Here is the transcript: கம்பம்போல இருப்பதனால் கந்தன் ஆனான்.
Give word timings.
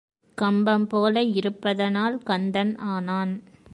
கம்பம்போல 0.37 1.15
இருப்பதனால் 1.35 2.17
கந்தன் 2.23 2.77
ஆனான். 2.87 3.33